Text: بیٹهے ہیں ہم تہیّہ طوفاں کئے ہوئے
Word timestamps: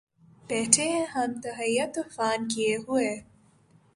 بیٹهے 0.47 0.85
ہیں 0.89 1.05
ہم 1.15 1.29
تہیّہ 1.43 1.85
طوفاں 1.95 2.35
کئے 2.51 2.75
ہوئے 2.85 3.09